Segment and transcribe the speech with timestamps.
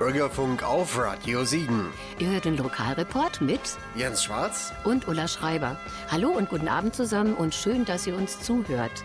[0.00, 1.92] Bürgerfunk auf Radio Siegen.
[2.18, 3.60] Ihr hört den Lokalreport mit
[3.94, 5.76] Jens Schwarz und Ulla Schreiber.
[6.10, 9.04] Hallo und guten Abend zusammen und schön, dass ihr uns zuhört.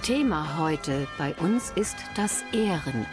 [0.00, 3.04] Thema heute bei uns ist das Ehrenamt.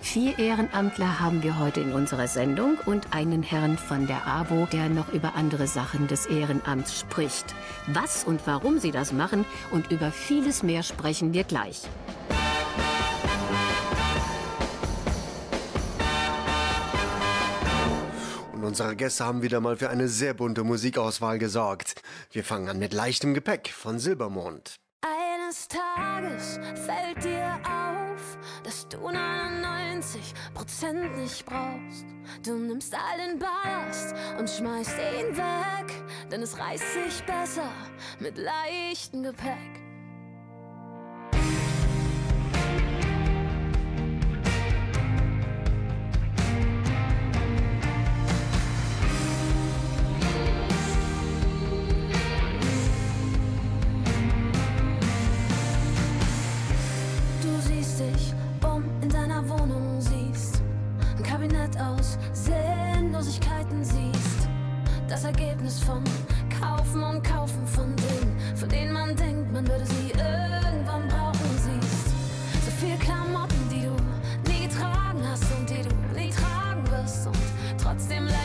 [0.00, 4.88] Vier Ehrenamtler haben wir heute in unserer Sendung und einen Herrn von der AWO, der
[4.88, 7.52] noch über andere Sachen des Ehrenamts spricht.
[7.88, 11.82] Was und warum sie das machen und über vieles mehr sprechen wir gleich.
[12.28, 12.36] Und
[18.66, 22.02] unsere Gäste haben wieder mal für eine sehr bunte Musikauswahl gesorgt.
[22.32, 24.76] Wir fangen an mit leichtem Gepäck von Silbermond.
[25.02, 32.04] Eines Tages fällt dir auf, dass du 99 Prozent nicht brauchst.
[32.44, 35.94] Du nimmst all den Ballast und schmeißt ihn weg,
[36.30, 37.70] denn es reißt sich besser
[38.18, 39.85] mit leichtem Gepäck.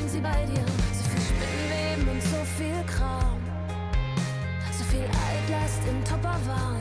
[0.01, 0.65] Bleiben sie bei dir.
[0.93, 3.39] So viel Spinnweben und so viel Kram,
[4.77, 6.79] so viel Altlast im Topper waren.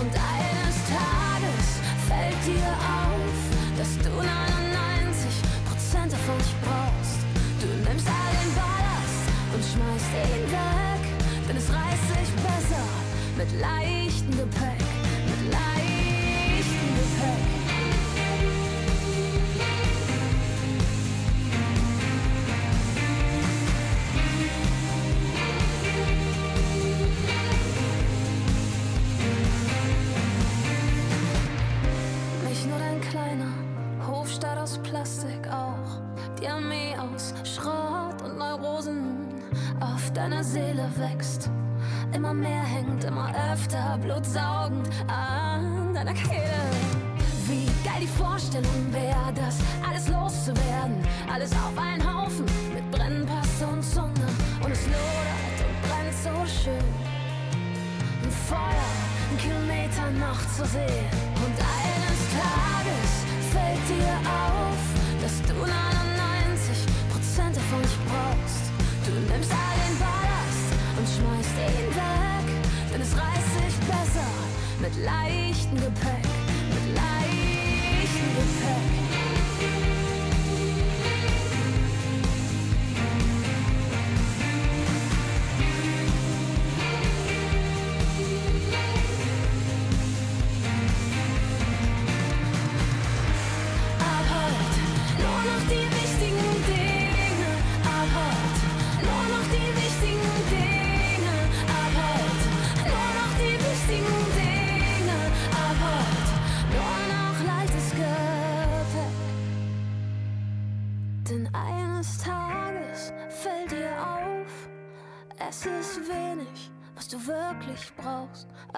[0.00, 3.34] Und eines Tages fällt dir auf,
[3.76, 7.18] dass du 99% davon nicht brauchst.
[7.60, 11.02] Du nimmst all den Ballast und schmeißt ihn weg,
[11.48, 12.86] denn es reißt sich besser
[13.36, 14.75] mit leichtem Gepäck,
[34.96, 36.00] Plastik, auch
[36.40, 39.28] die Armee aus Schrott und Neurosen
[39.78, 41.50] auf deiner Seele wächst.
[42.14, 46.70] Immer mehr hängt, immer öfter blutsaugend an deiner Kehle.
[47.46, 50.96] Wie geil die Vorstellung wäre, das alles loszuwerden.
[51.30, 54.28] Alles auf einen Haufen mit Brennpaste und Zunge.
[54.64, 56.88] Und es lodert und brennt so schön
[58.24, 58.90] ein Feuer,
[59.30, 61.10] ein Kilometer noch zu sehen.
[61.44, 63.25] Und eines Tages
[65.22, 65.66] dass du 99%
[67.54, 68.70] davon nicht brauchst.
[69.04, 72.46] Du nimmst all den Ballast und schmeißt ihn weg,
[72.92, 74.30] denn es reißt sich besser
[74.80, 76.26] mit leichtem Gepäck,
[76.70, 80.05] mit leichtem Gepäck.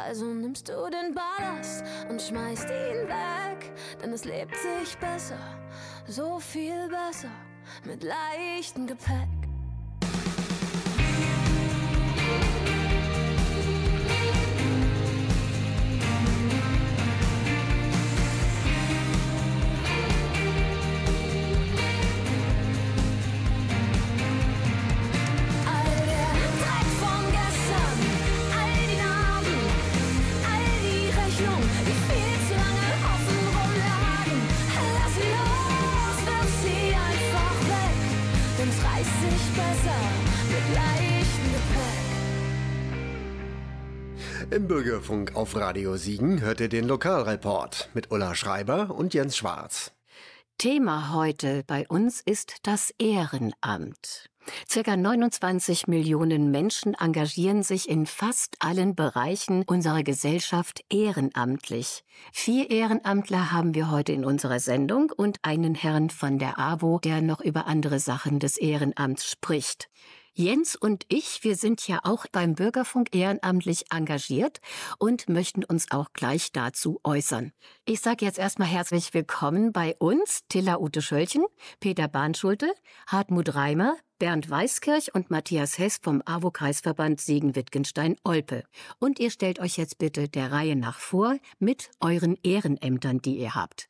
[0.08, 3.70] Also nimmst du den Ballast und schmeißt ihn weg,
[4.02, 5.36] denn es lebt sich besser,
[6.06, 7.28] so viel besser
[7.84, 9.37] mit leichtem Gepäck.
[45.08, 49.92] Bürgerfunk auf Radio Siegen hört ihr den Lokalreport mit Ulla Schreiber und Jens Schwarz.
[50.58, 54.28] Thema heute bei uns ist das Ehrenamt.
[54.68, 62.04] Circa 29 Millionen Menschen engagieren sich in fast allen Bereichen unserer Gesellschaft ehrenamtlich.
[62.30, 67.22] Vier Ehrenamtler haben wir heute in unserer Sendung und einen Herrn von der AWO, der
[67.22, 69.88] noch über andere Sachen des Ehrenamts spricht.
[70.38, 74.60] Jens und ich, wir sind ja auch beim Bürgerfunk ehrenamtlich engagiert
[75.00, 77.50] und möchten uns auch gleich dazu äußern.
[77.84, 81.44] Ich sage jetzt erstmal herzlich willkommen bei uns Tilla Ute Schöllchen,
[81.80, 82.72] Peter Bahnschulte,
[83.08, 88.62] Hartmut Reimer, Bernd Weißkirch und Matthias Hess vom AWO-Kreisverband Siegen-Wittgenstein-Olpe.
[89.00, 93.56] Und ihr stellt euch jetzt bitte der Reihe nach vor mit euren Ehrenämtern, die ihr
[93.56, 93.88] habt.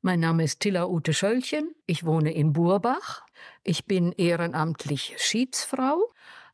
[0.00, 1.74] Mein Name ist Tilla Ute Schöllchen.
[1.86, 3.22] Ich wohne in Burbach.
[3.62, 6.10] Ich bin ehrenamtlich Schiedsfrau,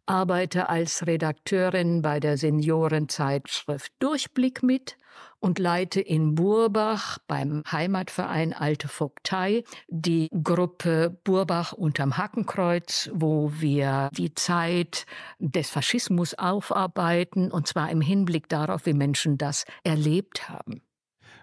[0.07, 4.97] arbeite als Redakteurin bei der Seniorenzeitschrift Durchblick mit
[5.41, 14.11] und leite in Burbach beim Heimatverein Alte Vogtei die Gruppe Burbach unterm Hackenkreuz, wo wir
[14.13, 15.07] die Zeit
[15.39, 20.83] des Faschismus aufarbeiten, und zwar im Hinblick darauf, wie Menschen das erlebt haben.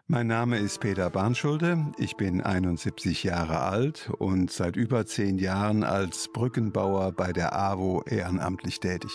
[0.07, 1.83] Mein Name ist Peter Barnschulde.
[1.97, 8.03] Ich bin 71 Jahre alt und seit über zehn Jahren als Brückenbauer bei der AWO
[8.03, 9.09] ehrenamtlich tätig.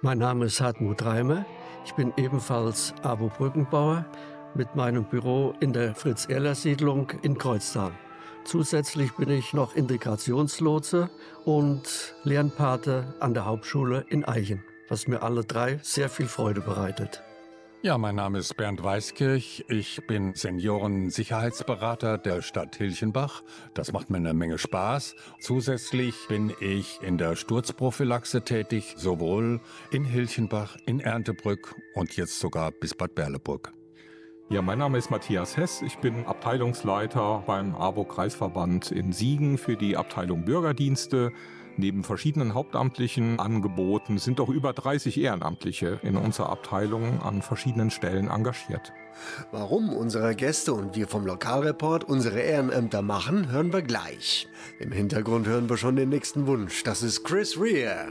[0.00, 1.44] Mein Name ist Hartmut Reimer.
[1.84, 4.06] Ich bin ebenfalls AWO-Brückenbauer
[4.54, 7.92] mit meinem Büro in der Fritz-Erler-Siedlung in Kreuztal.
[8.44, 11.10] Zusätzlich bin ich noch Integrationslotse
[11.44, 17.22] und Lernpate an der Hauptschule in Eichen, was mir alle drei sehr viel Freude bereitet.
[17.82, 19.64] Ja, mein Name ist Bernd Weißkirch.
[19.68, 23.42] Ich bin Seniorensicherheitsberater der Stadt Hilchenbach.
[23.72, 25.16] Das macht mir eine Menge Spaß.
[25.40, 32.70] Zusätzlich bin ich in der Sturzprophylaxe tätig, sowohl in Hilchenbach, in Erntebrück und jetzt sogar
[32.70, 33.72] bis Bad Berleburg.
[34.50, 35.80] Ja, mein Name ist Matthias Hess.
[35.80, 41.32] Ich bin Abteilungsleiter beim AWO-Kreisverband in Siegen für die Abteilung Bürgerdienste.
[41.80, 48.28] Neben verschiedenen hauptamtlichen Angeboten sind doch über 30 Ehrenamtliche in unserer Abteilung an verschiedenen Stellen
[48.28, 48.92] engagiert.
[49.50, 54.46] Warum unsere Gäste und wir vom Lokalreport unsere Ehrenämter machen, hören wir gleich.
[54.78, 56.82] Im Hintergrund hören wir schon den nächsten Wunsch.
[56.82, 58.08] Das ist Chris Rea.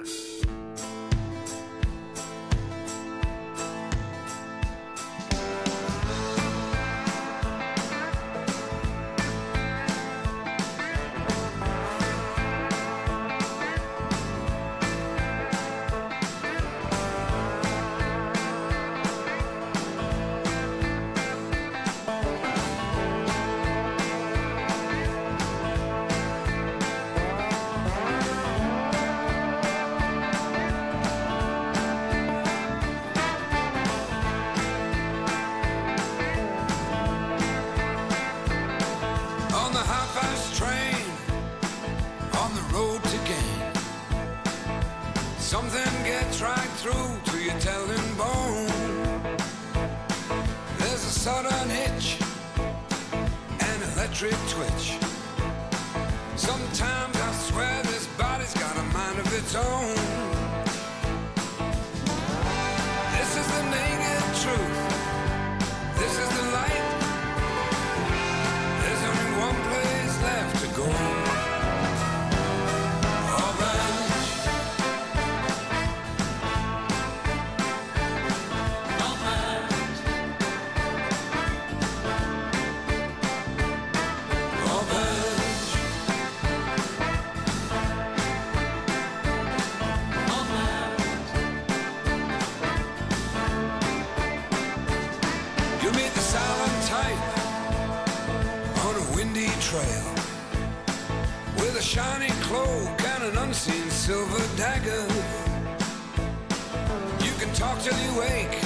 [107.26, 108.58] You can talk till you wake.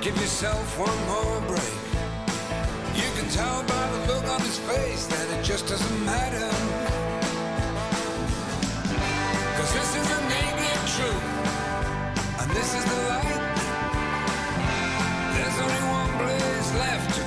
[0.00, 1.76] Give yourself one more break.
[2.94, 6.48] You can tell by the look on his face that it just doesn't matter.
[9.56, 11.26] Cause this is the naked truth.
[12.40, 13.42] And this is the light.
[15.34, 17.21] There's only one place left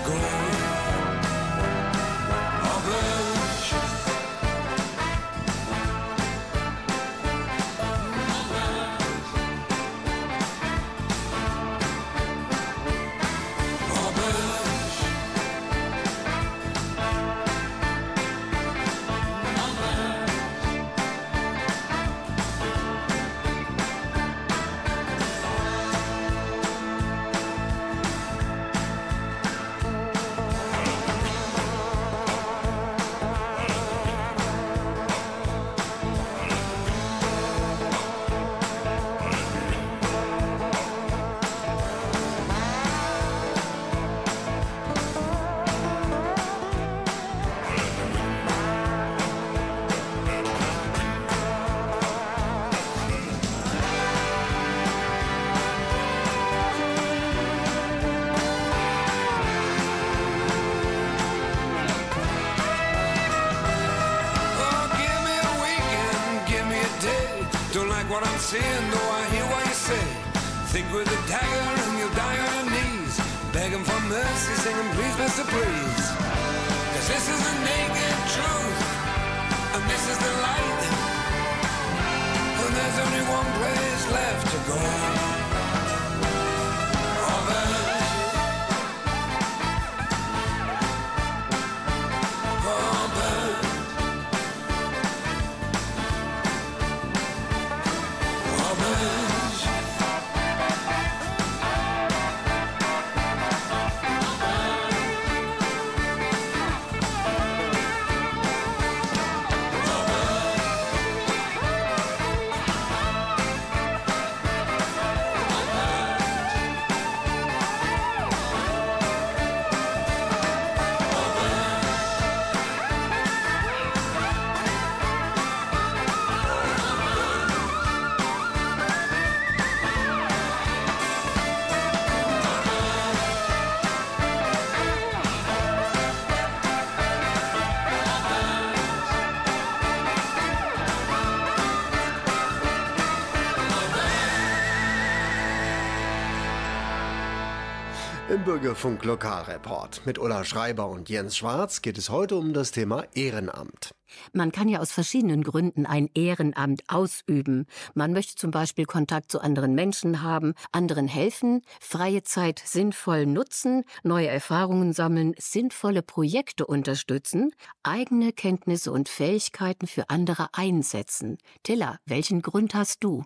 [148.46, 150.06] Bürgerfunk Lokalreport.
[150.06, 153.96] Mit Ulla Schreiber und Jens Schwarz geht es heute um das Thema Ehrenamt.
[154.34, 157.66] Man kann ja aus verschiedenen Gründen ein Ehrenamt ausüben.
[157.96, 163.84] Man möchte zum Beispiel Kontakt zu anderen Menschen haben, anderen helfen, freie Zeit sinnvoll nutzen,
[164.04, 167.50] neue Erfahrungen sammeln, sinnvolle Projekte unterstützen,
[167.82, 171.40] eigene Kenntnisse und Fähigkeiten für andere einsetzen.
[171.64, 173.26] Tilla, welchen Grund hast du?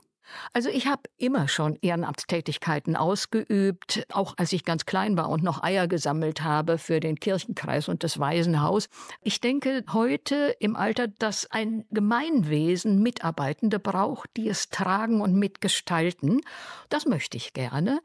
[0.53, 5.63] Also ich habe immer schon Ehrenamtstätigkeiten ausgeübt, auch als ich ganz klein war und noch
[5.63, 8.89] Eier gesammelt habe für den Kirchenkreis und das Waisenhaus.
[9.21, 16.41] Ich denke heute im Alter, dass ein Gemeinwesen Mitarbeitende braucht, die es tragen und mitgestalten.
[16.89, 18.01] Das möchte ich gerne.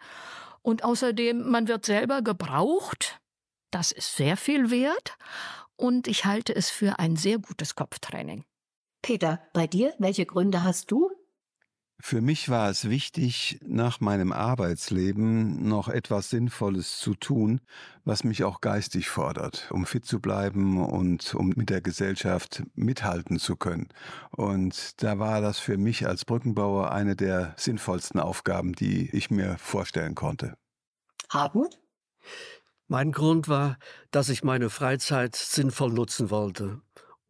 [0.62, 3.21] Und außerdem, man wird selber gebraucht.
[3.71, 5.16] Das ist sehr viel wert.
[5.76, 8.45] Und ich halte es für ein sehr gutes Kopftraining.
[9.02, 11.11] Peter, bei dir, welche Gründe hast du?
[12.00, 17.60] Für mich war es wichtig, nach meinem Arbeitsleben noch etwas Sinnvolles zu tun,
[18.04, 23.38] was mich auch geistig fordert, um fit zu bleiben und um mit der Gesellschaft mithalten
[23.38, 23.88] zu können.
[24.30, 29.56] Und da war das für mich als Brückenbauer eine der sinnvollsten Aufgaben, die ich mir
[29.58, 30.56] vorstellen konnte.
[31.30, 31.80] Hartmut?
[32.86, 33.78] Mein Grund war,
[34.10, 36.82] dass ich meine Freizeit sinnvoll nutzen wollte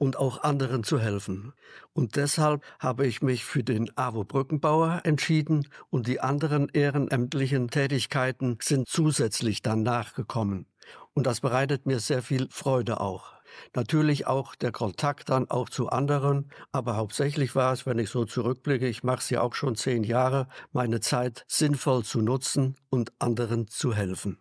[0.04, 1.54] und auch anderen zu helfen.
[1.94, 8.58] Und deshalb habe ich mich für den AWO Brückenbauer entschieden und die anderen ehrenamtlichen Tätigkeiten
[8.60, 10.66] sind zusätzlich dann nachgekommen.
[11.14, 13.32] Und das bereitet mir sehr viel Freude auch.
[13.74, 18.24] Natürlich auch der Kontakt dann auch zu anderen, aber hauptsächlich war es, wenn ich so
[18.24, 23.12] zurückblicke, ich mache es ja auch schon zehn Jahre, meine Zeit sinnvoll zu nutzen und
[23.18, 24.38] anderen zu helfen.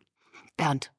[0.58, 0.92] Bernd.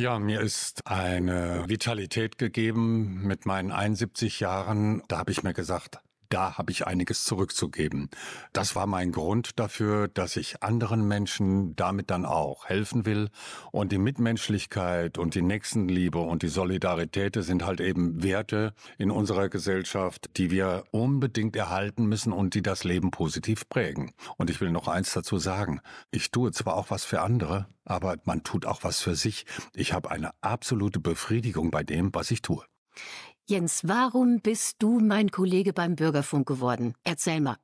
[0.00, 5.02] Ja, mir ist eine Vitalität gegeben mit meinen 71 Jahren.
[5.08, 5.98] Da habe ich mir gesagt,
[6.30, 8.08] da habe ich einiges zurückzugeben.
[8.52, 13.28] Das war mein Grund dafür, dass ich anderen Menschen damit dann auch helfen will.
[13.72, 19.48] Und die Mitmenschlichkeit und die Nächstenliebe und die Solidarität sind halt eben Werte in unserer
[19.48, 24.12] Gesellschaft, die wir unbedingt erhalten müssen und die das Leben positiv prägen.
[24.36, 25.80] Und ich will noch eins dazu sagen.
[26.10, 29.46] Ich tue zwar auch was für andere, aber man tut auch was für sich.
[29.74, 32.64] Ich habe eine absolute Befriedigung bei dem, was ich tue.
[33.50, 36.94] Jens, warum bist du mein Kollege beim Bürgerfunk geworden?
[37.02, 37.56] Erzähl mal.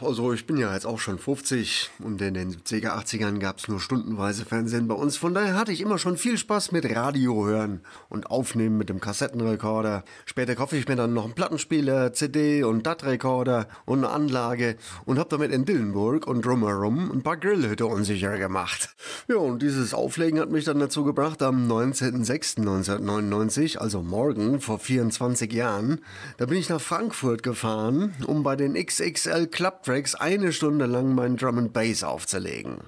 [0.00, 3.68] Also ich bin ja jetzt auch schon 50 und in den 70er, 80ern gab es
[3.68, 5.18] nur stundenweise Fernsehen bei uns.
[5.18, 9.00] Von daher hatte ich immer schon viel Spaß mit Radio hören und aufnehmen mit dem
[9.00, 10.02] Kassettenrekorder.
[10.24, 15.20] Später kaufe ich mir dann noch einen Plattenspieler, CD und DAT-Rekorder und eine Anlage und
[15.20, 18.96] habe damit in Dillenburg und drumherum ein paar Grillhütte unsicher gemacht.
[19.28, 25.52] Ja, und dieses Auflegen hat mich dann dazu gebracht, am 19.06.1999, also morgen vor 24
[25.52, 26.00] Jahren,
[26.38, 31.14] da bin ich nach Frankfurt gefahren, um bei den XXL Club Tracks eine Stunde lang
[31.14, 32.78] mein Drum and Bass aufzulegen.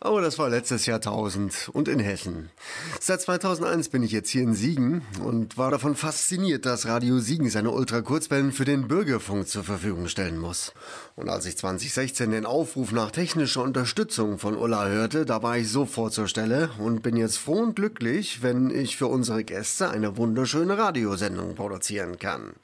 [0.00, 2.50] Aber das war letztes Jahrtausend und in Hessen.
[3.00, 7.50] Seit 2001 bin ich jetzt hier in Siegen und war davon fasziniert, dass Radio Siegen
[7.50, 10.72] seine Ultrakurzwellen für den Bürgerfunk zur Verfügung stellen muss.
[11.16, 15.68] Und als ich 2016 den Aufruf nach technischer Unterstützung von Ulla hörte, da war ich
[15.70, 20.16] sofort zur Stelle und bin jetzt froh und glücklich, wenn ich für unsere Gäste eine
[20.16, 22.54] wunderschöne Radiosendung produzieren kann.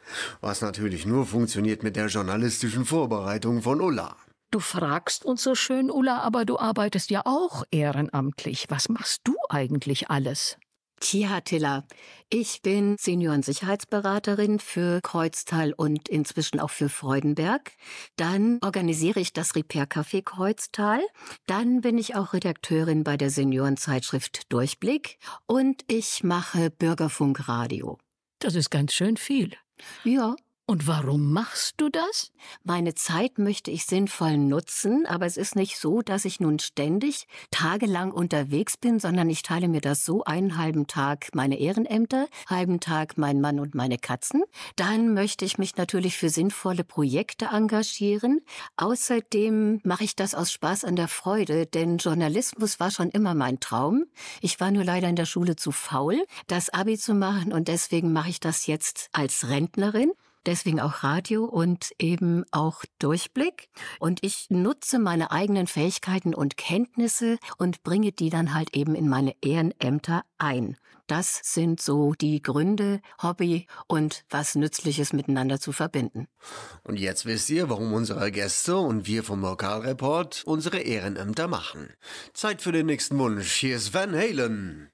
[0.41, 4.17] Was natürlich nur funktioniert mit der journalistischen Vorbereitung von Ulla.
[4.51, 8.67] Du fragst uns so schön, Ulla, aber du arbeitest ja auch ehrenamtlich.
[8.69, 10.57] Was machst du eigentlich alles?
[11.01, 11.85] Tja, Tilla,
[12.31, 17.73] ich bin Seniorensicherheitsberaterin für Kreuztal und inzwischen auch für Freudenberg.
[18.17, 21.01] Dann organisiere ich das Repair Café Kreuztal.
[21.47, 27.99] Dann bin ich auch Redakteurin bei der Seniorenzeitschrift Durchblick und ich mache Bürgerfunkradio.
[28.39, 29.53] Das ist ganz schön viel.
[30.05, 30.37] Ja,
[30.67, 32.33] Und warum machst du das?
[32.63, 37.27] Meine Zeit möchte ich sinnvoll nutzen, aber es ist nicht so, dass ich nun ständig
[37.51, 42.81] tagelang unterwegs bin, sondern ich teile mir das so einen halben Tag meine Ehrenämter, halben
[42.81, 44.43] Tag mein Mann und meine Katzen.
[44.77, 48.41] Dann möchte ich mich natürlich für sinnvolle Projekte engagieren.
[48.79, 53.61] Außerdem mache ich das aus Spaß an der Freude, denn Journalismus war schon immer mein
[53.61, 54.07] Traum.
[54.41, 58.15] Ich war nur leider in der Schule zu faul, das Abi zu machen und deswegen
[58.15, 60.11] mache ich das jetzt als Rentnerin.
[60.47, 63.69] Deswegen auch Radio und eben auch Durchblick.
[63.99, 69.09] Und ich nutze meine eigenen Fähigkeiten und Kenntnisse und bringe die dann halt eben in
[69.09, 70.77] meine Ehrenämter ein.
[71.07, 76.29] Das sind so die Gründe, Hobby und was Nützliches miteinander zu verbinden.
[76.83, 81.93] Und jetzt wisst ihr, warum unsere Gäste und wir vom Lokalreport unsere Ehrenämter machen.
[82.33, 83.53] Zeit für den nächsten Wunsch.
[83.53, 84.89] Hier ist Van Halen.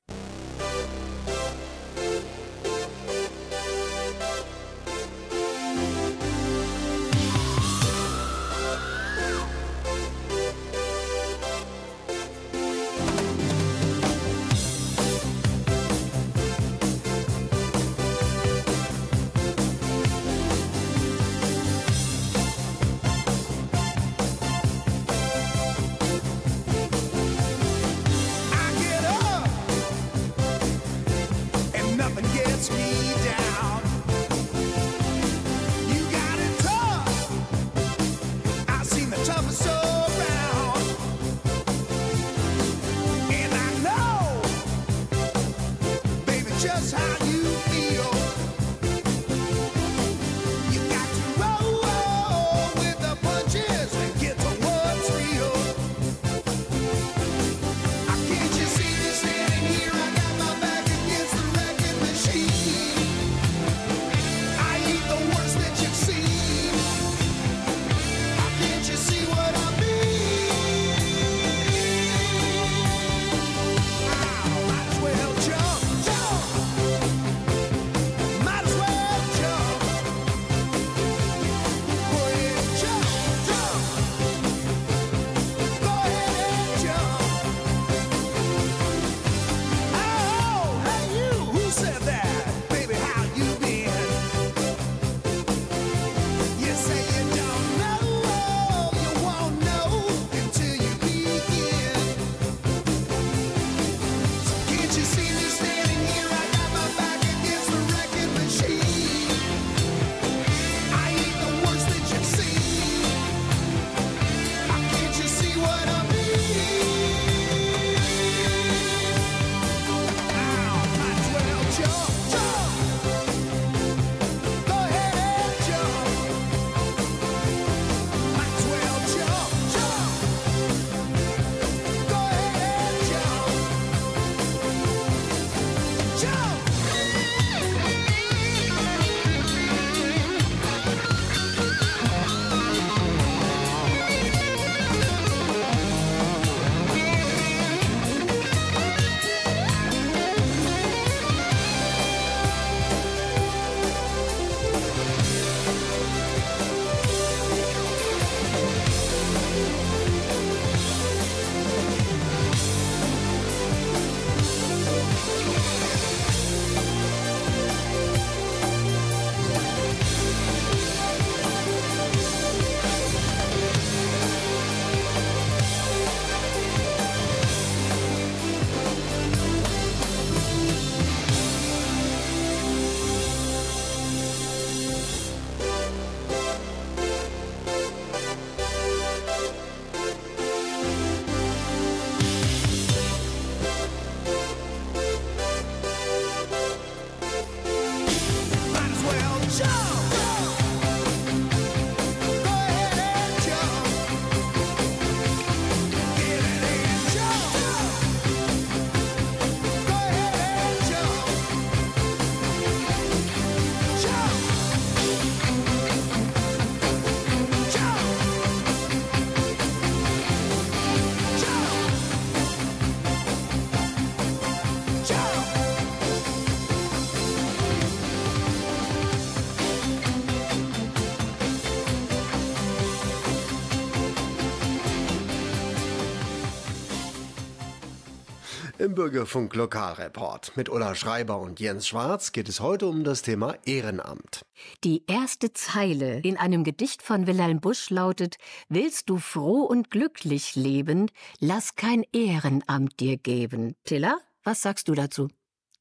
[238.81, 243.57] Im Bürgerfunk Lokalreport mit Ulla Schreiber und Jens Schwarz geht es heute um das Thema
[243.67, 244.41] Ehrenamt.
[244.85, 248.39] Die erste Zeile in einem Gedicht von Wilhelm Busch lautet:
[248.71, 253.77] Willst du froh und glücklich leben, lass kein Ehrenamt dir geben.
[253.85, 255.29] Tilla, was sagst du dazu?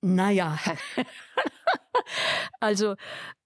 [0.01, 0.59] Naja,
[2.59, 2.95] also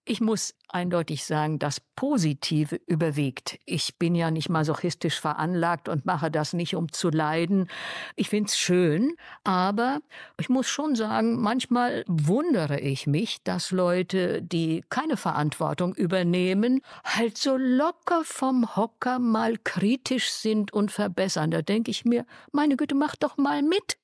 [0.06, 3.60] ich muss eindeutig sagen, das Positive überwiegt.
[3.66, 7.70] Ich bin ja nicht masochistisch veranlagt und mache das nicht, um zu leiden.
[8.16, 10.02] Ich find's schön, aber
[10.38, 17.38] ich muss schon sagen, manchmal wundere ich mich, dass Leute, die keine Verantwortung übernehmen, halt
[17.38, 21.52] so locker vom Hocker mal kritisch sind und verbessern.
[21.52, 23.98] Da denke ich mir, meine Güte, mach doch mal mit.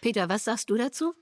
[0.00, 1.14] Peter, was sagst du dazu?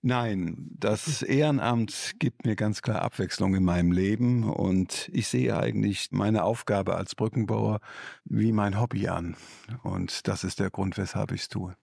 [0.00, 6.10] Nein, das Ehrenamt gibt mir ganz klar Abwechslung in meinem Leben und ich sehe eigentlich
[6.12, 7.80] meine Aufgabe als Brückenbauer
[8.24, 9.36] wie mein Hobby an.
[9.82, 11.76] Und das ist der Grund, weshalb ich es tue.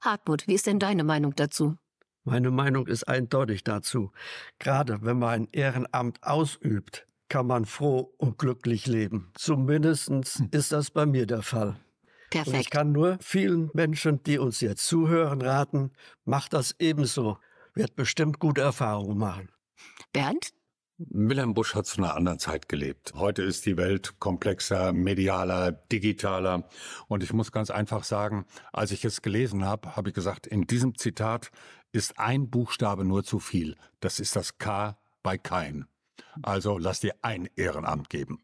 [0.00, 1.76] Hartmut, wie ist denn deine Meinung dazu?
[2.24, 4.10] Meine Meinung ist eindeutig dazu.
[4.58, 9.30] Gerade wenn man ein Ehrenamt ausübt, kann man froh und glücklich leben.
[9.34, 10.10] Zumindest
[10.50, 11.76] ist das bei mir der Fall.
[12.30, 12.48] Perfekt.
[12.48, 15.92] Und ich kann nur vielen Menschen, die uns jetzt zuhören, raten,
[16.24, 17.38] macht das ebenso
[17.80, 19.48] wird bestimmt gute Erfahrungen machen.
[20.12, 20.50] Bernd?
[20.98, 23.14] Wilhelm Busch hat zu einer anderen Zeit gelebt.
[23.14, 26.68] Heute ist die Welt komplexer, medialer, digitaler.
[27.08, 30.66] Und ich muss ganz einfach sagen, als ich es gelesen habe, habe ich gesagt, in
[30.66, 31.52] diesem Zitat
[31.90, 33.76] ist ein Buchstabe nur zu viel.
[34.00, 35.86] Das ist das K bei kein.
[36.42, 38.42] Also lass dir ein Ehrenamt geben.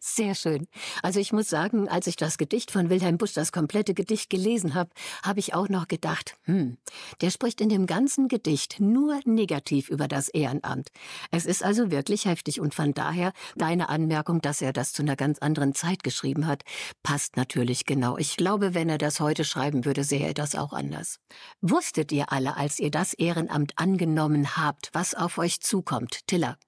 [0.00, 0.66] Sehr schön.
[1.02, 4.74] Also ich muss sagen, als ich das Gedicht von Wilhelm Busch, das komplette Gedicht gelesen
[4.74, 4.90] habe,
[5.22, 6.76] habe ich auch noch gedacht, hm,
[7.20, 10.90] der spricht in dem ganzen Gedicht nur negativ über das Ehrenamt.
[11.30, 15.16] Es ist also wirklich heftig und von daher deine Anmerkung, dass er das zu einer
[15.16, 16.62] ganz anderen Zeit geschrieben hat,
[17.02, 18.16] passt natürlich genau.
[18.16, 21.18] Ich glaube, wenn er das heute schreiben würde, sähe er das auch anders.
[21.60, 26.26] Wusstet ihr alle, als ihr das Ehrenamt angenommen habt, was auf euch zukommt?
[26.26, 26.58] Tiller.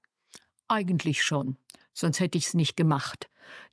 [0.69, 1.57] Eigentlich schon
[1.97, 3.29] sonst hätte ich es nicht gemacht.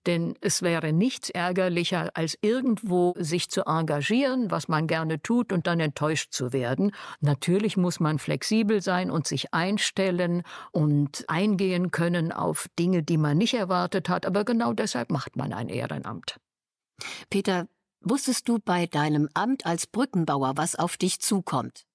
[0.05, 5.65] Denn es wäre nichts ärgerlicher, als irgendwo sich zu engagieren, was man gerne tut, und
[5.65, 6.91] dann enttäuscht zu werden.
[7.21, 13.38] Natürlich muss man flexibel sein und sich einstellen und eingehen können auf Dinge, die man
[13.38, 16.38] nicht erwartet hat, aber genau deshalb macht man ein Ehrenamt.
[17.29, 17.67] Peter,
[18.01, 21.86] wusstest du bei deinem Amt als Brückenbauer, was auf dich zukommt?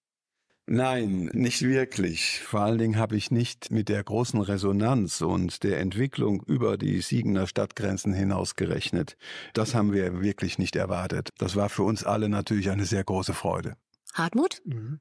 [0.70, 2.40] Nein, nicht wirklich.
[2.40, 7.00] Vor allen Dingen habe ich nicht mit der großen Resonanz und der Entwicklung über die
[7.00, 9.16] Siegener Stadtgrenzen hinaus gerechnet.
[9.54, 11.30] Das haben wir wirklich nicht erwartet.
[11.38, 13.76] Das war für uns alle natürlich eine sehr große Freude.
[14.12, 14.60] Hartmut?
[14.66, 15.00] Mhm.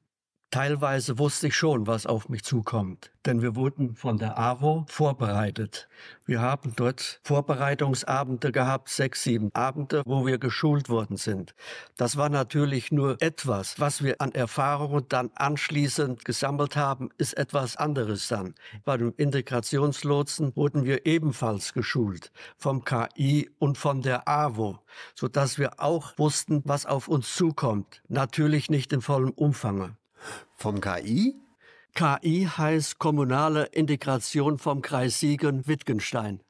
[0.50, 5.90] Teilweise wusste ich schon, was auf mich zukommt, denn wir wurden von der AWO vorbereitet.
[6.24, 11.54] Wir haben dort Vorbereitungsabende gehabt, sechs, sieben Abende, wo wir geschult worden sind.
[11.98, 13.78] Das war natürlich nur etwas.
[13.78, 18.54] Was wir an Erfahrungen dann anschließend gesammelt haben, ist etwas anderes dann.
[18.86, 24.78] Bei dem Integrationslotsen wurden wir ebenfalls geschult, vom KI und von der AWO,
[25.14, 28.00] sodass wir auch wussten, was auf uns zukommt.
[28.08, 29.97] Natürlich nicht in vollem Umfang.
[30.60, 31.36] Vom KI?
[31.94, 36.40] KI heißt Kommunale Integration vom Kreis Siegen-Wittgenstein.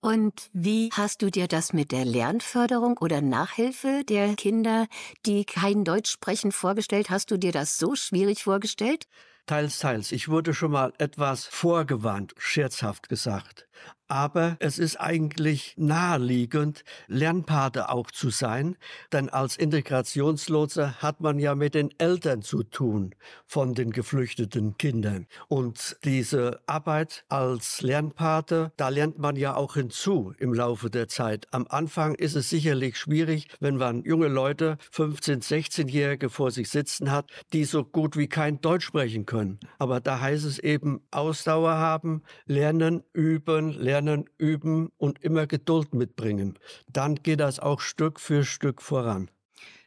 [0.00, 4.88] Und wie hast du dir das mit der Lernförderung oder Nachhilfe der Kinder,
[5.26, 7.08] die kein Deutsch sprechen, vorgestellt?
[7.08, 9.04] Hast du dir das so schwierig vorgestellt?
[9.46, 10.10] Teils, teils.
[10.10, 13.68] Ich wurde schon mal etwas vorgewarnt, scherzhaft gesagt
[14.12, 18.76] aber es ist eigentlich naheliegend, Lernpate auch zu sein,
[19.10, 23.14] denn als Integrationslotse hat man ja mit den Eltern zu tun
[23.46, 25.28] von den geflüchteten Kindern.
[25.48, 31.46] Und diese Arbeit als Lernpate, da lernt man ja auch hinzu im Laufe der Zeit.
[31.50, 37.10] Am Anfang ist es sicherlich schwierig, wenn man junge Leute, 15-, 16-Jährige vor sich sitzen
[37.10, 39.58] hat, die so gut wie kein Deutsch sprechen können.
[39.78, 45.94] Aber da heißt es eben Ausdauer haben, lernen, üben, lernen lernen, üben und immer Geduld
[45.94, 46.58] mitbringen.
[46.88, 49.30] Dann geht das auch Stück für Stück voran.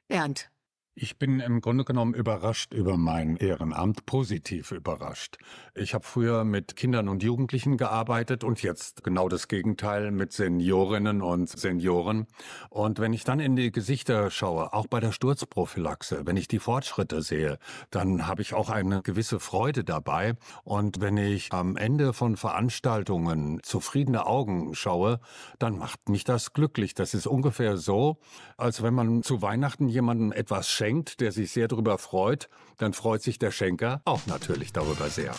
[0.07, 0.49] Bernd,
[0.97, 5.37] ich bin im Grunde genommen überrascht über mein Ehrenamt, positiv überrascht.
[5.73, 11.21] Ich habe früher mit Kindern und Jugendlichen gearbeitet und jetzt genau das Gegenteil mit Seniorinnen
[11.21, 12.27] und Senioren.
[12.69, 16.59] Und wenn ich dann in die Gesichter schaue, auch bei der Sturzprophylaxe, wenn ich die
[16.59, 17.59] Fortschritte sehe,
[17.91, 20.35] dann habe ich auch eine gewisse Freude dabei.
[20.63, 25.19] Und wenn ich am Ende von Veranstaltungen zufriedene Augen schaue,
[25.59, 26.93] dann macht mich das glücklich.
[26.93, 28.17] Das ist ungefähr so,
[28.55, 32.93] als wenn man zu Weihnachten jemandem etwas schenkt schenkt, der sich sehr darüber freut, dann
[32.93, 35.33] freut sich der Schenker auch natürlich darüber sehr.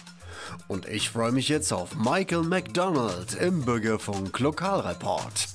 [0.66, 5.46] Und ich freue mich jetzt auf Michael McDonald im Bürgerfunk Lokalreport.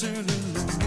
[0.00, 0.77] turning low.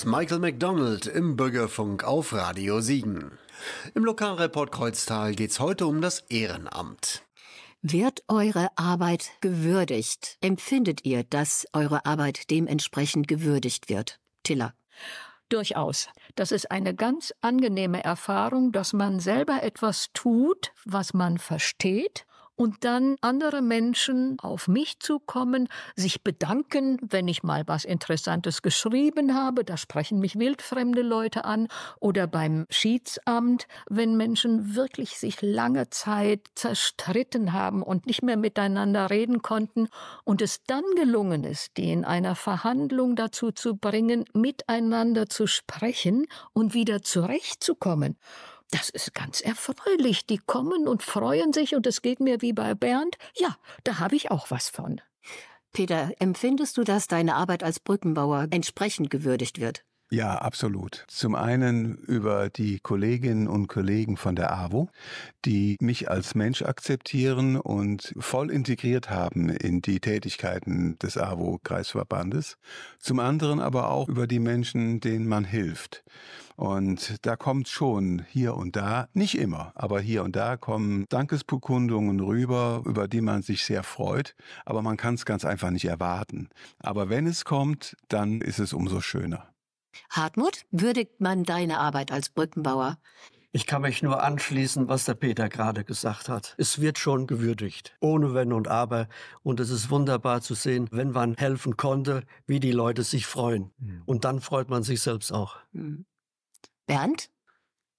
[0.00, 3.32] Ist Michael McDonald im Bürgerfunk auf Radio Siegen.
[3.94, 7.22] Im Lokalreport Kreuztal geht's heute um das Ehrenamt.
[7.82, 10.38] Wird eure Arbeit gewürdigt?
[10.40, 14.20] Empfindet ihr, dass eure Arbeit dementsprechend gewürdigt wird?
[14.42, 14.72] Tilla.
[15.50, 16.08] Durchaus.
[16.34, 22.24] Das ist eine ganz angenehme Erfahrung, dass man selber etwas tut, was man versteht
[22.60, 29.34] und dann andere Menschen auf mich zukommen, sich bedanken, wenn ich mal was Interessantes geschrieben
[29.34, 29.64] habe.
[29.64, 31.68] Da sprechen mich wildfremde Leute an.
[32.00, 39.08] Oder beim Schiedsamt, wenn Menschen wirklich sich lange Zeit zerstritten haben und nicht mehr miteinander
[39.08, 39.88] reden konnten
[40.24, 46.26] und es dann gelungen ist, die in einer Verhandlung dazu zu bringen, miteinander zu sprechen
[46.52, 48.18] und wieder zurechtzukommen.
[48.70, 50.26] Das ist ganz erfreulich.
[50.26, 53.16] Die kommen und freuen sich und es geht mir wie bei Bernd.
[53.36, 55.00] Ja, da habe ich auch was von.
[55.72, 59.84] Peter, empfindest du, dass deine Arbeit als Brückenbauer entsprechend gewürdigt wird?
[60.12, 61.04] Ja, absolut.
[61.06, 64.88] Zum einen über die Kolleginnen und Kollegen von der AWO,
[65.44, 72.56] die mich als Mensch akzeptieren und voll integriert haben in die Tätigkeiten des AWO-Kreisverbandes.
[72.98, 76.02] Zum anderen aber auch über die Menschen, denen man hilft.
[76.60, 82.20] Und da kommt schon hier und da, nicht immer, aber hier und da kommen Dankesbekundungen
[82.20, 84.36] rüber, über die man sich sehr freut,
[84.66, 86.50] aber man kann es ganz einfach nicht erwarten.
[86.78, 89.48] Aber wenn es kommt, dann ist es umso schöner.
[90.10, 92.98] Hartmut, würdigt man deine Arbeit als Brückenbauer?
[93.52, 96.54] Ich kann mich nur anschließen, was der Peter gerade gesagt hat.
[96.58, 99.08] Es wird schon gewürdigt, ohne Wenn und Aber.
[99.42, 103.72] Und es ist wunderbar zu sehen, wenn man helfen konnte, wie die Leute sich freuen.
[103.78, 104.02] Mhm.
[104.04, 105.56] Und dann freut man sich selbst auch.
[105.72, 106.04] Mhm.
[106.90, 107.30] Bernd?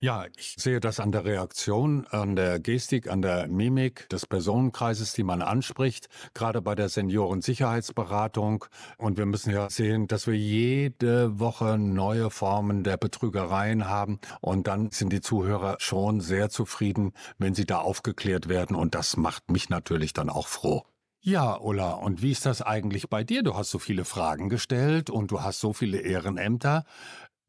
[0.02, 5.14] Ja, ich sehe das an der Reaktion, an der Gestik, an der Mimik des Personenkreises,
[5.14, 8.66] die man anspricht, gerade bei der Seniorensicherheitsberatung.
[8.98, 14.20] Und wir müssen ja sehen, dass wir jede Woche neue Formen der Betrügereien haben.
[14.42, 18.76] Und dann sind die Zuhörer schon sehr zufrieden, wenn sie da aufgeklärt werden.
[18.76, 20.84] Und das macht mich natürlich dann auch froh.
[21.24, 23.44] Ja, Ulla, und wie ist das eigentlich bei dir?
[23.44, 26.84] Du hast so viele Fragen gestellt und du hast so viele Ehrenämter.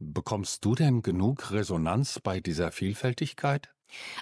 [0.04, 3.72] Bekommst du denn genug Resonanz bei dieser Vielfältigkeit?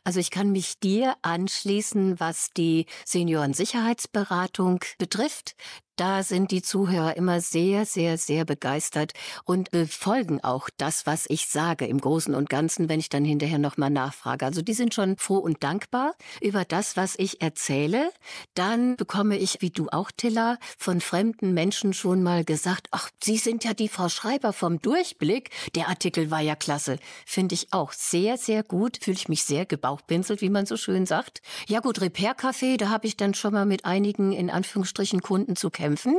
[0.04, 5.54] Also ich kann mich dir anschließen, was die Seniorensicherheitsberatung betrifft.
[6.00, 9.12] Da sind die Zuhörer immer sehr, sehr, sehr begeistert
[9.44, 13.58] und befolgen auch das, was ich sage im Großen und Ganzen, wenn ich dann hinterher
[13.58, 14.46] nochmal nachfrage.
[14.46, 18.12] Also die sind schon froh und dankbar über das, was ich erzähle.
[18.54, 23.36] Dann bekomme ich, wie du auch, Tilla, von fremden Menschen schon mal gesagt, ach, Sie
[23.36, 25.50] sind ja die Frau Schreiber vom Durchblick.
[25.74, 26.98] Der Artikel war ja klasse.
[27.26, 29.00] Finde ich auch sehr, sehr gut.
[29.02, 31.42] Fühle ich mich sehr gebauchpinselt, wie man so schön sagt.
[31.68, 35.56] Ja gut, Repair Café, da habe ich dann schon mal mit einigen, in Anführungsstrichen, Kunden
[35.56, 36.18] zu kämpfen kämpfen.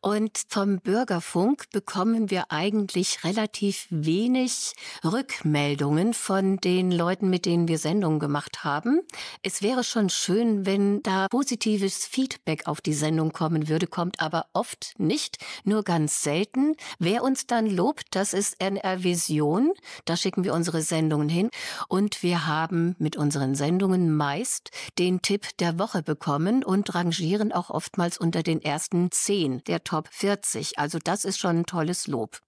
[0.00, 7.78] Und vom Bürgerfunk bekommen wir eigentlich relativ wenig Rückmeldungen von den Leuten, mit denen wir
[7.78, 9.00] Sendungen gemacht haben.
[9.42, 14.46] Es wäre schon schön, wenn da positives Feedback auf die Sendung kommen würde, kommt aber
[14.54, 16.74] oft nicht, nur ganz selten.
[16.98, 19.72] Wer uns dann lobt, das ist NR Vision.
[20.04, 21.48] Da schicken wir unsere Sendungen hin.
[21.88, 27.70] Und wir haben mit unseren Sendungen meist den Tipp der Woche bekommen und rangieren auch
[27.70, 30.78] oftmals unter den ersten 10 der Top 40.
[30.78, 32.40] Also das ist schon ein tolles Lob.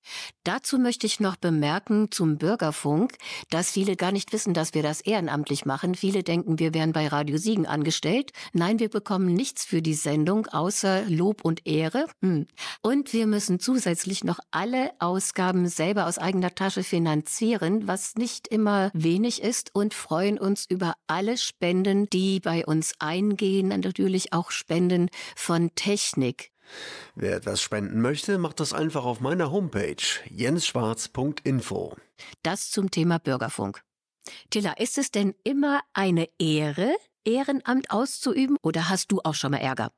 [0.45, 3.17] Dazu möchte ich noch bemerken zum Bürgerfunk,
[3.51, 5.95] dass viele gar nicht wissen, dass wir das ehrenamtlich machen.
[5.95, 8.33] Viele denken, wir wären bei Radio Siegen angestellt.
[8.53, 12.07] Nein, wir bekommen nichts für die Sendung außer Lob und Ehre.
[12.83, 18.91] Und wir müssen zusätzlich noch alle Ausgaben selber aus eigener Tasche finanzieren, was nicht immer
[18.93, 25.09] wenig ist und freuen uns über alle Spenden, die bei uns eingehen, natürlich auch Spenden
[25.37, 26.54] von Technik.
[27.15, 29.97] Wer etwas spenden möchte, macht das einfach auf meiner Homepage
[30.31, 31.97] jensschwarz.info.
[32.43, 33.83] Das zum Thema Bürgerfunk.
[34.51, 36.95] Tilla, ist es denn immer eine Ehre,
[37.25, 39.93] Ehrenamt auszuüben oder hast du auch schon mal Ärger?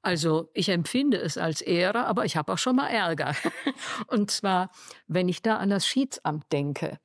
[0.00, 3.34] Also ich empfinde es als Ehre, aber ich habe auch schon mal Ärger.
[4.06, 4.70] Und zwar,
[5.06, 6.98] wenn ich da an das Schiedsamt denke.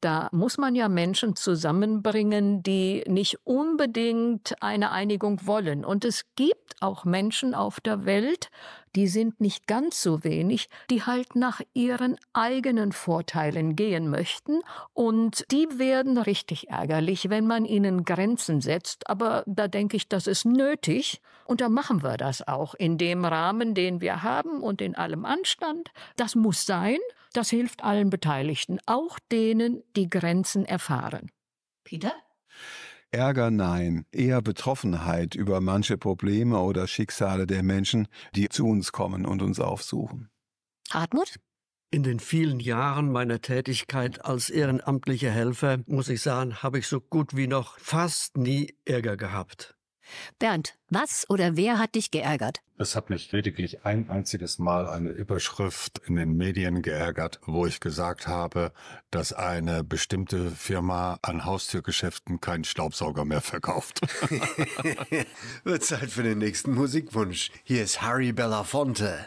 [0.00, 5.84] Da muss man ja Menschen zusammenbringen, die nicht unbedingt eine Einigung wollen.
[5.84, 8.50] Und es gibt auch Menschen auf der Welt,
[8.96, 14.60] die sind nicht ganz so wenig, die halt nach ihren eigenen Vorteilen gehen möchten
[14.94, 19.08] und die werden richtig ärgerlich, wenn man ihnen Grenzen setzt.
[19.08, 23.24] Aber da denke ich, das ist nötig und da machen wir das auch in dem
[23.24, 25.90] Rahmen, den wir haben und in allem Anstand.
[26.16, 26.98] Das muss sein.
[27.32, 31.30] Das hilft allen Beteiligten, auch denen, die Grenzen erfahren.
[31.84, 32.12] Peter?
[33.12, 39.26] Ärger nein, eher Betroffenheit über manche Probleme oder Schicksale der Menschen, die zu uns kommen
[39.26, 40.30] und uns aufsuchen.
[40.90, 41.36] Hartmut?
[41.92, 47.00] In den vielen Jahren meiner Tätigkeit als ehrenamtlicher Helfer, muss ich sagen, habe ich so
[47.00, 49.76] gut wie noch fast nie Ärger gehabt.
[50.38, 52.60] Bernd, was oder wer hat dich geärgert?
[52.78, 57.80] Es hat mich lediglich ein einziges Mal eine Überschrift in den Medien geärgert, wo ich
[57.80, 58.72] gesagt habe,
[59.10, 64.00] dass eine bestimmte Firma an Haustürgeschäften keinen Staubsauger mehr verkauft.
[65.64, 67.50] Wird Zeit für den nächsten Musikwunsch.
[67.64, 69.26] Hier ist Harry Belafonte.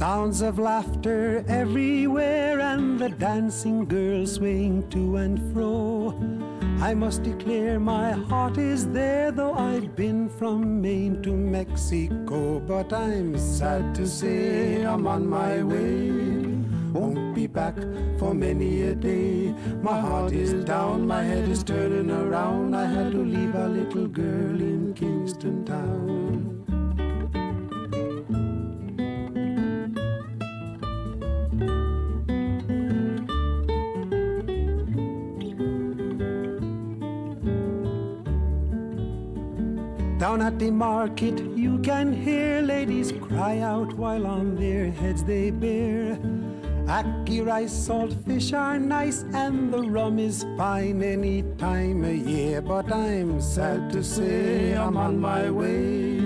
[0.00, 6.18] Sounds of laughter everywhere and the dancing girls swaying to and fro.
[6.80, 12.60] I must declare my heart is there, though I've been from Maine to Mexico.
[12.60, 16.10] But I'm sad to say I'm on my way.
[16.98, 17.76] Won't be back
[18.18, 19.52] for many a day.
[19.82, 22.74] My heart is down, my head is turning around.
[22.74, 26.49] I had to leave a little girl in Kingston Town.
[40.30, 45.50] Down at the market, you can hear ladies cry out while on their heads they
[45.50, 46.14] bear.
[46.86, 52.60] Ackee rice, salt fish are nice, and the rum is fine any time of year.
[52.60, 56.20] But I'm sad to say I'm on my way.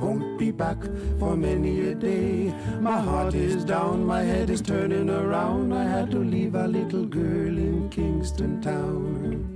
[0.00, 0.82] Won't be back
[1.20, 2.52] for many a day.
[2.80, 5.72] My heart is down, my head is turning around.
[5.72, 9.55] I had to leave a little girl in Kingston Town.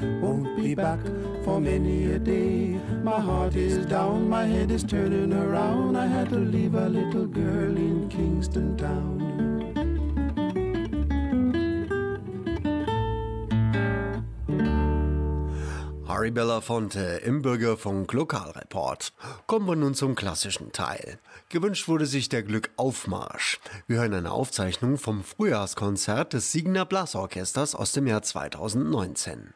[0.00, 1.00] Won't be back
[1.44, 2.78] for many a day.
[3.02, 5.96] My heart is down, my head is turning around.
[5.96, 9.55] I had to leave a little girl in Kingston Town.
[16.26, 19.12] Harry Belafonte im Bürgerfunk Lokalreport.
[19.46, 21.20] Kommen wir nun zum klassischen Teil.
[21.50, 23.60] Gewünscht wurde sich der Glückaufmarsch.
[23.86, 29.54] Wir hören eine Aufzeichnung vom Frühjahrskonzert des Siegener Blasorchesters aus dem Jahr 2019.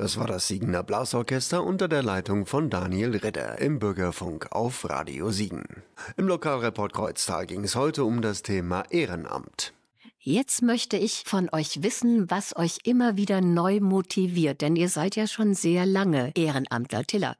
[0.00, 5.30] Das war das Siegener Blasorchester unter der Leitung von Daniel Ritter im Bürgerfunk auf Radio
[5.30, 5.82] Siegen.
[6.16, 9.74] Im Lokalreport Kreuztal ging es heute um das Thema Ehrenamt.
[10.18, 15.16] Jetzt möchte ich von euch wissen, was euch immer wieder neu motiviert, denn ihr seid
[15.16, 17.04] ja schon sehr lange Ehrenamtler.
[17.04, 17.36] Tiller.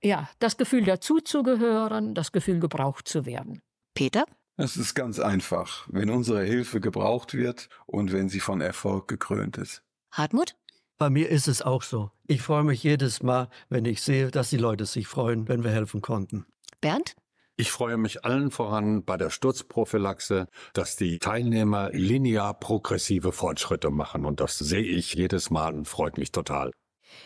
[0.00, 3.62] Ja, das Gefühl dazuzugehören, das Gefühl gebraucht zu werden.
[3.94, 4.26] Peter?
[4.56, 9.58] Es ist ganz einfach, wenn unsere Hilfe gebraucht wird und wenn sie von Erfolg gekrönt
[9.58, 9.82] ist.
[10.12, 10.54] Hartmut?
[11.00, 12.10] Bei mir ist es auch so.
[12.26, 15.70] Ich freue mich jedes Mal, wenn ich sehe, dass die Leute sich freuen, wenn wir
[15.70, 16.44] helfen konnten.
[16.82, 17.16] Bernd?
[17.56, 24.26] Ich freue mich allen voran bei der Sturzprophylaxe, dass die Teilnehmer linear progressive Fortschritte machen.
[24.26, 26.70] Und das sehe ich jedes Mal und freut mich total.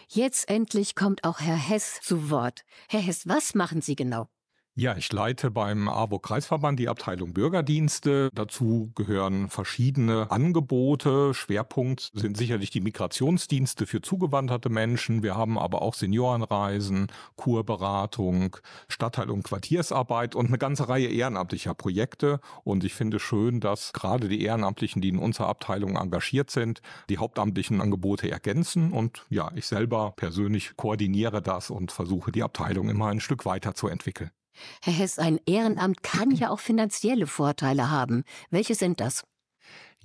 [0.07, 2.63] Jetzt endlich kommt auch Herr Hess zu Wort.
[2.89, 4.29] Herr Hess, was machen Sie genau?
[4.77, 8.29] Ja, ich leite beim AWO-Kreisverband die Abteilung Bürgerdienste.
[8.35, 11.33] Dazu gehören verschiedene Angebote.
[11.33, 15.23] Schwerpunkt sind sicherlich die Migrationsdienste für zugewanderte Menschen.
[15.23, 17.07] Wir haben aber auch Seniorenreisen,
[17.37, 18.57] Kurberatung,
[18.89, 22.41] Stadtteil- und Quartiersarbeit und eine ganze Reihe ehrenamtlicher Projekte.
[22.65, 27.19] Und ich finde schön, dass gerade die Ehrenamtlichen, die in unserer Abteilung engagiert sind, die
[27.19, 28.91] hauptamtlichen Angebote ergänzen.
[28.91, 34.33] Und ja, ich selber persönlich koordiniere das und versuche die Abteilung immer ein Stück weiterzuentwickeln.
[34.83, 38.25] Herr Hess, ein Ehrenamt kann ja auch finanzielle Vorteile haben.
[38.51, 39.25] Welche sind das?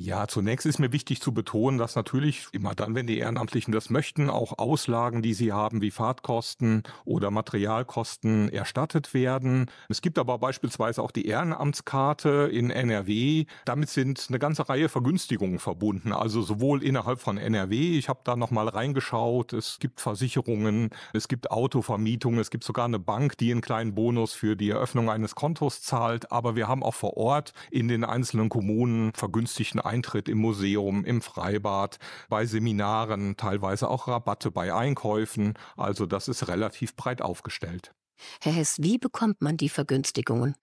[0.01, 3.89] Ja, zunächst ist mir wichtig zu betonen, dass natürlich immer dann, wenn die Ehrenamtlichen das
[3.89, 9.69] möchten, auch Auslagen, die sie haben, wie Fahrtkosten oder Materialkosten erstattet werden.
[9.89, 13.43] Es gibt aber beispielsweise auch die Ehrenamtskarte in NRW.
[13.65, 18.37] Damit sind eine ganze Reihe Vergünstigungen verbunden, also sowohl innerhalb von NRW, ich habe da
[18.37, 23.59] nochmal reingeschaut, es gibt Versicherungen, es gibt Autovermietungen, es gibt sogar eine Bank, die einen
[23.59, 27.89] kleinen Bonus für die Eröffnung eines Kontos zahlt, aber wir haben auch vor Ort in
[27.89, 31.97] den einzelnen Kommunen vergünstigten Eintritt im Museum, im Freibad,
[32.29, 35.55] bei Seminaren, teilweise auch Rabatte bei Einkäufen.
[35.75, 37.93] Also das ist relativ breit aufgestellt.
[38.41, 40.55] Herr Hess, wie bekommt man die Vergünstigungen?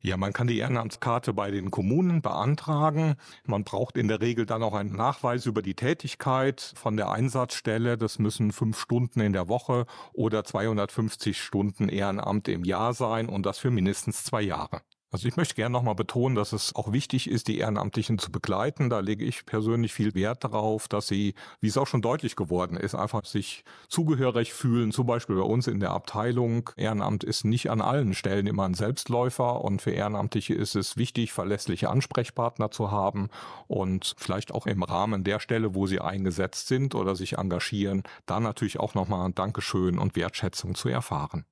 [0.00, 3.16] Ja, man kann die Ehrenamtskarte bei den Kommunen beantragen.
[3.44, 7.96] Man braucht in der Regel dann auch einen Nachweis über die Tätigkeit von der Einsatzstelle.
[7.96, 13.46] Das müssen fünf Stunden in der Woche oder 250 Stunden Ehrenamt im Jahr sein und
[13.46, 14.82] das für mindestens zwei Jahre.
[15.12, 18.90] Also ich möchte gerne nochmal betonen, dass es auch wichtig ist, die Ehrenamtlichen zu begleiten.
[18.90, 22.76] Da lege ich persönlich viel Wert darauf, dass sie, wie es auch schon deutlich geworden
[22.76, 24.90] ist, einfach sich zugehörig fühlen.
[24.90, 26.70] Zum Beispiel bei uns in der Abteilung.
[26.76, 31.32] Ehrenamt ist nicht an allen Stellen immer ein Selbstläufer und für Ehrenamtliche ist es wichtig,
[31.32, 33.28] verlässliche Ansprechpartner zu haben
[33.68, 38.40] und vielleicht auch im Rahmen der Stelle, wo sie eingesetzt sind oder sich engagieren, da
[38.40, 41.46] natürlich auch nochmal ein Dankeschön und Wertschätzung zu erfahren.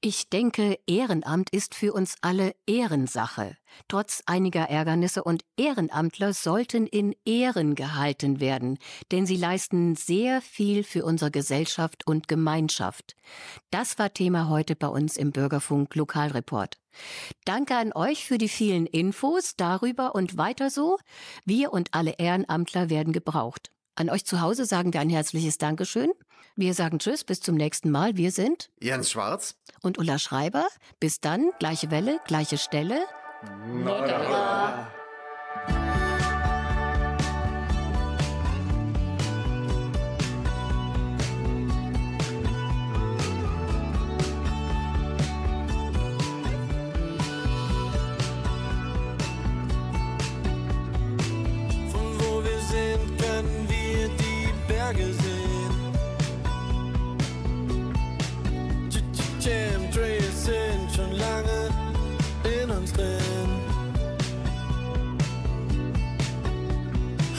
[0.00, 3.56] Ich denke, Ehrenamt ist für uns alle Ehrensache.
[3.88, 8.78] Trotz einiger Ärgernisse und Ehrenamtler sollten in Ehren gehalten werden,
[9.12, 13.14] denn sie leisten sehr viel für unsere Gesellschaft und Gemeinschaft.
[13.70, 16.78] Das war Thema heute bei uns im Bürgerfunk Lokalreport.
[17.44, 20.98] Danke an euch für die vielen Infos darüber und weiter so.
[21.44, 23.70] Wir und alle Ehrenamtler werden gebraucht.
[23.94, 26.10] An euch zu Hause sagen wir ein herzliches Dankeschön.
[26.56, 28.16] Wir sagen Tschüss, bis zum nächsten Mal.
[28.16, 30.66] Wir sind Jens Schwarz und Ulla Schreiber.
[31.00, 33.04] Bis dann, gleiche Welle, gleiche Stelle.
[33.66, 34.88] Nada.
[54.92, 55.92] Die Berge sehen.
[59.40, 61.70] Chemtrails sind schon lange
[62.62, 63.18] in uns drin.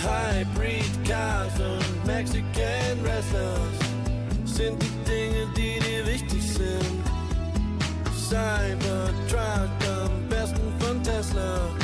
[0.03, 3.79] Hybrid Cars und Mexican Wrestlers
[4.45, 7.03] sind die Dinge, die dir wichtig sind.
[8.13, 11.82] Cybertruck am besten von Tesla.